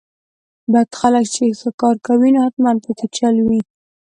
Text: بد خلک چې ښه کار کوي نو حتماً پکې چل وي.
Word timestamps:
بد 0.73 0.89
خلک 0.99 1.25
چې 1.35 1.57
ښه 1.59 1.69
کار 1.81 1.95
کوي 2.07 2.29
نو 2.35 2.39
حتماً 2.45 2.71
پکې 2.85 3.07
چل 3.17 3.35
وي. 3.47 3.61